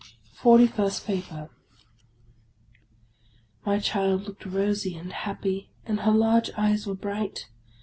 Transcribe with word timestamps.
FORTY 0.33 0.65
FIRST 0.65 1.05
PAPER 1.05 1.51
MY 3.67 3.77
child 3.77 4.23
looked 4.23 4.47
rosy 4.47 4.95
and 4.97 5.13
happy, 5.13 5.69
and 5.85 5.99
her 5.99 6.11
large 6.11 6.49
eyes 6.57 6.87
were 6.87 6.95
bright. 6.95 7.45